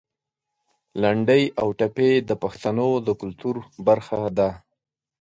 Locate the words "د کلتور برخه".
3.07-4.19